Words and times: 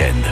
week-end. 0.00 0.22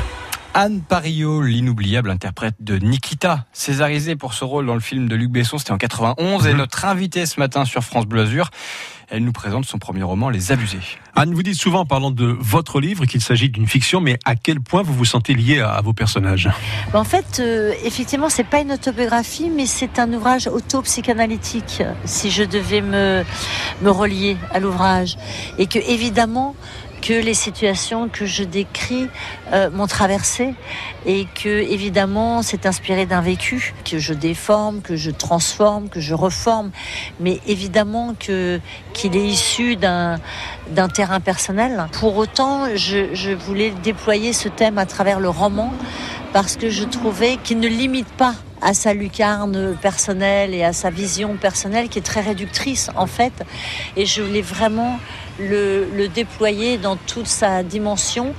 Anne 0.54 0.80
Parillo, 0.80 1.42
l'inoubliable 1.42 2.10
interprète 2.10 2.54
de 2.60 2.78
Nikita, 2.78 3.44
césarisée 3.52 4.16
pour 4.16 4.32
ce 4.32 4.44
rôle 4.44 4.66
dans 4.66 4.74
le 4.74 4.80
film 4.80 5.08
de 5.08 5.14
Luc 5.14 5.30
Besson, 5.30 5.58
c'était 5.58 5.72
en 5.72 5.78
91, 5.78 6.46
et 6.46 6.54
notre 6.54 6.84
invitée 6.84 7.26
ce 7.26 7.38
matin 7.38 7.64
sur 7.64 7.84
France 7.84 8.06
Bleu 8.06 8.22
Azur. 8.22 8.50
Elle 9.10 9.24
nous 9.24 9.32
présente 9.32 9.64
son 9.64 9.78
premier 9.78 10.02
roman, 10.02 10.28
Les 10.28 10.52
Abusés. 10.52 10.80
Anne, 11.14 11.32
vous 11.32 11.42
dites 11.42 11.54
souvent 11.54 11.80
en 11.80 11.86
parlant 11.86 12.10
de 12.10 12.36
votre 12.40 12.80
livre 12.80 13.06
qu'il 13.06 13.20
s'agit 13.20 13.48
d'une 13.48 13.66
fiction, 13.66 14.00
mais 14.00 14.18
à 14.24 14.36
quel 14.36 14.60
point 14.60 14.82
vous 14.82 14.92
vous 14.92 15.04
sentez 15.04 15.34
lié 15.34 15.60
à, 15.60 15.80
vos 15.80 15.92
personnages? 15.92 16.50
En 16.92 17.04
fait, 17.04 17.40
euh, 17.40 17.72
effectivement, 17.84 18.28
c'est 18.28 18.44
pas 18.44 18.60
une 18.60 18.72
autobiographie, 18.72 19.50
mais 19.54 19.64
c'est 19.66 19.98
un 19.98 20.12
ouvrage 20.12 20.46
auto-psychanalytique, 20.46 21.82
si 22.04 22.30
je 22.30 22.42
devais 22.42 22.80
me, 22.80 23.24
me 23.82 23.90
relier 23.90 24.36
à 24.52 24.60
l'ouvrage. 24.60 25.16
Et 25.58 25.66
que, 25.66 25.78
évidemment, 25.78 26.54
que 27.00 27.12
les 27.12 27.34
situations 27.34 28.08
que 28.08 28.26
je 28.26 28.44
décris 28.44 29.08
euh, 29.52 29.70
m'ont 29.70 29.86
traversé 29.86 30.54
et 31.06 31.26
que 31.42 31.48
évidemment 31.48 32.42
c'est 32.42 32.66
inspiré 32.66 33.06
d'un 33.06 33.20
vécu 33.20 33.74
que 33.84 33.98
je 33.98 34.14
déforme, 34.14 34.80
que 34.80 34.96
je 34.96 35.10
transforme, 35.10 35.88
que 35.88 36.00
je 36.00 36.14
reforme, 36.14 36.70
mais 37.20 37.40
évidemment 37.46 38.14
que 38.18 38.60
qu'il 38.92 39.16
est 39.16 39.26
issu 39.26 39.76
d'un 39.76 40.16
d'un 40.70 40.88
terrain 40.88 41.20
personnel. 41.20 41.86
Pour 41.92 42.16
autant, 42.16 42.76
je, 42.76 43.14
je 43.14 43.30
voulais 43.30 43.70
déployer 43.82 44.32
ce 44.32 44.48
thème 44.48 44.78
à 44.78 44.86
travers 44.86 45.20
le 45.20 45.28
roman 45.30 45.72
parce 46.32 46.56
que 46.56 46.68
je 46.68 46.84
trouvais 46.84 47.38
qu'il 47.42 47.58
ne 47.60 47.68
limite 47.68 48.08
pas 48.08 48.34
à 48.60 48.74
sa 48.74 48.92
lucarne 48.92 49.76
personnelle 49.80 50.54
et 50.54 50.64
à 50.64 50.72
sa 50.72 50.90
vision 50.90 51.36
personnelle 51.36 51.88
qui 51.88 51.98
est 51.98 52.02
très 52.02 52.20
réductrice 52.20 52.90
en 52.96 53.06
fait. 53.06 53.32
Et 53.96 54.06
je 54.06 54.22
voulais 54.22 54.42
vraiment 54.42 54.98
le, 55.38 56.06
déployer 56.08 56.78
dans 56.78 56.96
toute 56.96 57.26
sa 57.26 57.62
dimension 57.62 58.34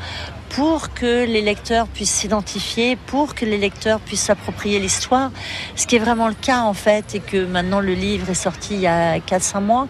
pour 0.60 0.94
que 0.94 1.24
les 1.26 1.42
lecteurs 1.42 1.88
puissent 1.88 2.16
s'identifier, 2.16 2.98
pour 2.98 3.34
que 3.34 3.46
les 3.46 3.58
lecteurs 3.58 4.02
puissent 4.02 4.24
s'approprier 4.24 4.78
l'histoire, 4.78 5.32
ce 5.78 5.88
qui 5.88 5.96
est 5.96 6.00
vraiment 6.00 6.28
le 6.28 6.34
cas 6.34 6.64
en 6.64 6.74
fait, 6.74 7.16
et 7.16 7.22
que 7.22 7.46
maintenant 7.46 7.80
le 7.80 7.94
livre 7.94 8.30
est 8.30 8.34
sorti 8.34 8.74
il 8.74 8.82
y 8.82 8.88
a 8.88 9.20
4-5 9.20 9.62
mois, 9.62 9.88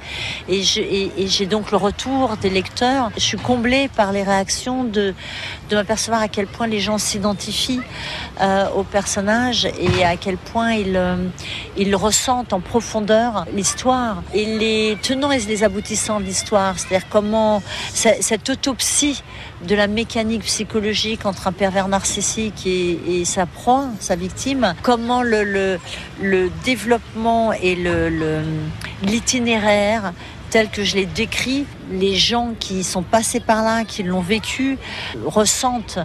et 0.47 0.61
j'ai 0.61 1.45
donc 1.47 1.71
le 1.71 1.77
retour 1.77 2.37
des 2.37 2.51
lecteurs. 2.51 3.09
Je 3.15 3.21
suis 3.21 3.39
comblée 3.39 3.89
par 3.95 4.11
les 4.11 4.21
réactions 4.21 4.83
de, 4.83 5.15
de 5.71 5.75
m'apercevoir 5.75 6.21
à 6.21 6.27
quel 6.27 6.45
point 6.45 6.67
les 6.67 6.79
gens 6.79 6.99
s'identifient 6.99 7.81
euh, 8.39 8.69
au 8.75 8.83
personnage 8.83 9.65
et 9.65 10.05
à 10.05 10.17
quel 10.17 10.37
point 10.37 10.73
ils, 10.73 10.95
euh, 10.95 11.15
ils 11.77 11.95
ressentent 11.95 12.53
en 12.53 12.59
profondeur 12.59 13.47
l'histoire 13.55 14.21
et 14.35 14.45
les 14.45 14.99
tenants 15.01 15.31
et 15.31 15.39
les 15.39 15.63
aboutissants 15.63 16.19
de 16.19 16.25
l'histoire, 16.25 16.77
c'est-à-dire 16.77 17.09
comment 17.09 17.63
cette 17.91 18.51
autopsie 18.51 19.23
de 19.67 19.75
la 19.75 19.87
mécanique 19.87 20.43
psychologique 20.43 21.25
entre 21.25 21.47
un 21.47 21.51
pervers 21.51 21.87
narcissique 21.87 22.65
et, 22.65 23.25
sa 23.25 23.45
proie, 23.45 23.87
sa 23.99 24.15
victime, 24.15 24.73
comment 24.81 25.21
le, 25.21 25.79
le, 26.21 26.49
développement 26.63 27.51
et 27.53 27.75
l'itinéraire 29.03 30.03
le, 30.03 30.09
tel 30.49 30.69
que 30.69 30.83
je 30.83 30.95
l'ai 30.95 31.05
décrit, 31.05 31.65
les 31.91 32.15
gens 32.15 32.53
qui 32.59 32.83
sont 32.83 33.03
passés 33.03 33.39
par 33.39 33.63
là, 33.63 33.83
qui 33.83 34.03
l'ont 34.03 34.21
vécu, 34.21 34.77
ressentent 35.25 35.99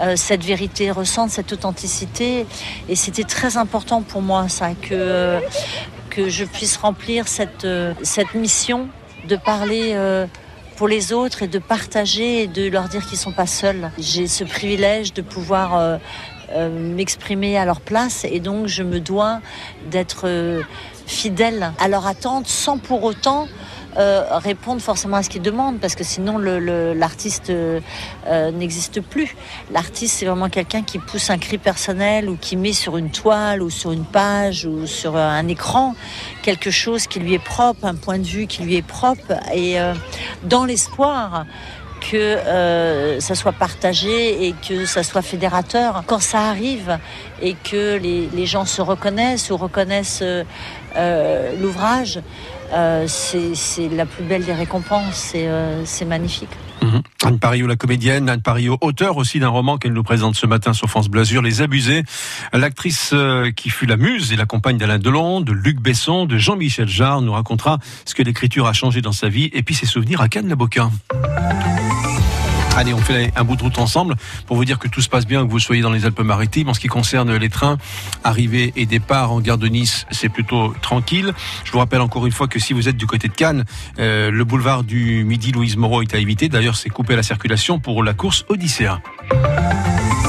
euh, 0.00 0.16
cette 0.16 0.42
vérité, 0.42 0.90
ressentent 0.90 1.30
cette 1.30 1.52
authenticité. 1.52 2.46
Et 2.88 2.96
c'était 2.96 3.24
très 3.24 3.56
important 3.56 4.02
pour 4.02 4.22
moi, 4.22 4.48
ça, 4.48 4.70
que, 4.74 5.40
que 6.10 6.28
je 6.28 6.44
puisse 6.44 6.76
remplir 6.76 7.28
cette, 7.28 7.66
cette 8.02 8.34
mission 8.34 8.88
de 9.28 9.36
parler. 9.36 9.92
Euh, 9.94 10.26
pour 10.76 10.88
les 10.88 11.12
autres 11.12 11.42
et 11.42 11.48
de 11.48 11.58
partager 11.58 12.42
et 12.42 12.46
de 12.46 12.68
leur 12.68 12.88
dire 12.88 13.06
qu'ils 13.06 13.18
sont 13.18 13.32
pas 13.32 13.46
seuls. 13.46 13.90
J'ai 13.98 14.26
ce 14.26 14.44
privilège 14.44 15.12
de 15.14 15.22
pouvoir 15.22 15.76
euh, 15.76 15.98
euh, 16.52 16.94
m'exprimer 16.94 17.56
à 17.56 17.64
leur 17.64 17.80
place 17.80 18.24
et 18.24 18.40
donc 18.40 18.66
je 18.66 18.82
me 18.82 19.00
dois 19.00 19.40
d'être 19.90 20.22
euh, 20.26 20.62
fidèle 21.06 21.72
à 21.78 21.88
leur 21.88 22.06
attente 22.06 22.46
sans 22.46 22.78
pour 22.78 23.04
autant 23.04 23.46
euh, 23.96 24.24
répondre 24.38 24.80
forcément 24.80 25.18
à 25.18 25.22
ce 25.22 25.30
qu'ils 25.30 25.42
demandent 25.42 25.78
parce 25.78 25.94
que 25.94 26.02
sinon 26.02 26.36
l'artiste 26.38 27.50
euh, 27.50 27.80
n'existe 28.50 29.00
plus. 29.00 29.36
L'artiste 29.70 30.18
c'est 30.18 30.26
vraiment 30.26 30.48
quelqu'un 30.48 30.82
qui 30.82 30.98
pousse 30.98 31.30
un 31.30 31.38
cri 31.38 31.58
personnel 31.58 32.28
ou 32.28 32.36
qui 32.36 32.56
met 32.56 32.72
sur 32.72 32.96
une 32.96 33.10
toile 33.10 33.62
ou 33.62 33.70
sur 33.70 33.92
une 33.92 34.04
page 34.04 34.64
ou 34.64 34.86
sur 34.86 35.16
un 35.16 35.46
écran 35.46 35.94
quelque 36.42 36.72
chose 36.72 37.06
qui 37.06 37.20
lui 37.20 37.34
est 37.34 37.44
propre, 37.44 37.84
un 37.84 37.94
point 37.94 38.18
de 38.18 38.26
vue 38.26 38.46
qui 38.48 38.62
lui 38.62 38.74
est 38.74 38.86
propre 38.86 39.34
et 39.54 39.76
dans 40.44 40.64
l'espoir 40.64 41.46
que 42.10 42.16
euh, 42.16 43.20
ça 43.20 43.34
soit 43.34 43.52
partagé 43.52 44.46
et 44.46 44.54
que 44.66 44.84
ça 44.84 45.02
soit 45.02 45.22
fédérateur. 45.22 46.04
Quand 46.06 46.20
ça 46.20 46.40
arrive 46.40 46.98
et 47.40 47.54
que 47.54 47.96
les, 47.96 48.46
gens 48.46 48.66
se 48.66 48.82
reconnaissent 48.82 49.50
ou 49.50 49.56
reconnaissent 49.56 50.22
euh, 50.22 51.60
l'ouvrage, 51.60 52.20
euh, 52.72 53.06
c'est 53.06 53.88
la 53.88 54.06
plus 54.06 54.24
belle 54.24 54.44
des 54.44 54.52
récompenses. 54.52 55.34
C'est 55.84 56.04
magnifique. 56.04 56.50
Anne 57.24 57.38
Parillo, 57.38 57.66
la 57.66 57.76
comédienne, 57.76 58.28
Anne 58.28 58.42
Parillo, 58.42 58.78
auteur 58.80 59.16
aussi 59.16 59.40
d'un 59.40 59.48
roman 59.48 59.78
qu'elle 59.78 59.92
nous 59.92 60.02
présente 60.02 60.34
ce 60.34 60.46
matin 60.46 60.72
sur 60.72 60.88
France 60.88 61.08
Blasure, 61.08 61.42
Les 61.42 61.62
Abusés. 61.62 62.04
L'actrice 62.52 63.10
euh, 63.12 63.50
qui 63.50 63.70
fut 63.70 63.86
la 63.86 63.96
muse 63.96 64.32
et 64.32 64.36
la 64.36 64.46
compagne 64.46 64.78
d'Alain 64.78 64.98
Delon, 64.98 65.40
de 65.40 65.52
Luc 65.52 65.80
Besson, 65.80 66.26
de 66.26 66.38
Jean-Michel 66.38 66.88
Jarre 66.88 67.22
nous 67.22 67.32
racontera 67.32 67.78
ce 68.04 68.14
que 68.14 68.22
l'écriture 68.22 68.66
a 68.66 68.72
changé 68.72 69.00
dans 69.00 69.12
sa 69.12 69.28
vie 69.28 69.50
et 69.52 69.62
puis 69.62 69.74
ses 69.74 69.86
souvenirs 69.86 70.20
à 70.20 70.28
Cannes-la-Boca. 70.28 70.90
Allez, 72.76 72.92
on 72.92 72.98
fait 72.98 73.32
un 73.36 73.44
bout 73.44 73.54
de 73.54 73.62
route 73.62 73.78
ensemble 73.78 74.16
pour 74.46 74.56
vous 74.56 74.64
dire 74.64 74.80
que 74.80 74.88
tout 74.88 75.00
se 75.00 75.08
passe 75.08 75.26
bien, 75.26 75.46
que 75.46 75.50
vous 75.50 75.60
soyez 75.60 75.80
dans 75.80 75.92
les 75.92 76.06
Alpes-Maritimes. 76.06 76.68
En 76.68 76.74
ce 76.74 76.80
qui 76.80 76.88
concerne 76.88 77.36
les 77.36 77.48
trains, 77.48 77.78
arrivée 78.24 78.72
et 78.74 78.84
départ 78.84 79.30
en 79.30 79.40
gare 79.40 79.58
de 79.58 79.68
Nice, 79.68 80.06
c'est 80.10 80.28
plutôt 80.28 80.74
tranquille. 80.82 81.32
Je 81.64 81.70
vous 81.70 81.78
rappelle 81.78 82.00
encore 82.00 82.26
une 82.26 82.32
fois 82.32 82.48
que 82.48 82.58
si 82.58 82.72
vous 82.72 82.88
êtes 82.88 82.96
du 82.96 83.06
côté 83.06 83.28
de 83.28 83.32
Cannes, 83.32 83.64
euh, 84.00 84.32
le 84.32 84.44
boulevard 84.44 84.82
du 84.82 85.24
Midi 85.24 85.52
Louise 85.52 85.76
Moreau 85.76 86.02
est 86.02 86.14
à 86.14 86.18
éviter. 86.18 86.48
D'ailleurs, 86.48 86.74
c'est 86.74 86.90
coupé 86.90 87.12
à 87.12 87.16
la 87.16 87.22
circulation 87.22 87.78
pour 87.78 88.02
la 88.02 88.12
course 88.12 88.44
Odyssée. 88.48 88.88